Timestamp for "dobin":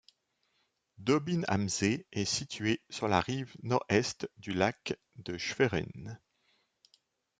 0.97-1.43